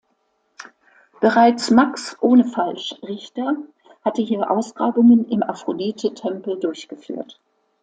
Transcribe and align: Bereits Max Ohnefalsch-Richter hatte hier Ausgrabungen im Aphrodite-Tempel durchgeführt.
Bereits 1.19 1.69
Max 1.69 2.17
Ohnefalsch-Richter 2.21 3.55
hatte 4.03 4.23
hier 4.23 4.49
Ausgrabungen 4.49 5.29
im 5.29 5.43
Aphrodite-Tempel 5.43 6.59
durchgeführt. 6.59 7.39